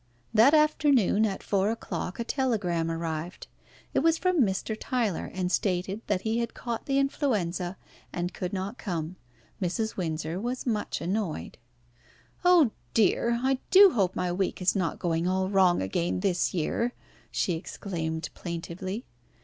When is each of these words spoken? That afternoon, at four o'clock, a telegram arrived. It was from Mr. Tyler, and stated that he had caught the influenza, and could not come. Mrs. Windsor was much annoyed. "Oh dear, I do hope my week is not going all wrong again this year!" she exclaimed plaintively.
That 0.33 0.55
afternoon, 0.55 1.27
at 1.27 1.43
four 1.43 1.69
o'clock, 1.69 2.19
a 2.19 2.23
telegram 2.23 2.89
arrived. 2.89 3.45
It 3.93 3.99
was 3.99 4.17
from 4.17 4.41
Mr. 4.41 4.75
Tyler, 4.79 5.29
and 5.31 5.51
stated 5.51 6.01
that 6.07 6.21
he 6.21 6.39
had 6.39 6.55
caught 6.55 6.87
the 6.87 6.97
influenza, 6.97 7.77
and 8.11 8.33
could 8.33 8.51
not 8.51 8.79
come. 8.79 9.17
Mrs. 9.61 9.97
Windsor 9.97 10.39
was 10.41 10.65
much 10.65 11.01
annoyed. 11.01 11.59
"Oh 12.43 12.71
dear, 12.95 13.39
I 13.43 13.59
do 13.69 13.91
hope 13.91 14.15
my 14.15 14.31
week 14.31 14.59
is 14.59 14.75
not 14.75 14.97
going 14.97 15.27
all 15.27 15.49
wrong 15.51 15.83
again 15.83 16.21
this 16.21 16.51
year!" 16.51 16.93
she 17.29 17.53
exclaimed 17.53 18.27
plaintively. 18.33 19.05